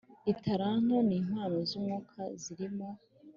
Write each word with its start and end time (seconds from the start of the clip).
italanto 0.33 0.95
n'impano 1.07 1.57
z'umwuka 1.69 2.21
zirimo 2.41 2.89